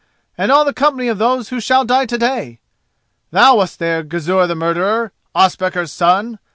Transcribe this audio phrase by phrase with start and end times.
[0.35, 2.59] and all the company of those who shall die to day.
[3.29, 6.39] Thou wast there, Gizur the murderer, Ospakar's son!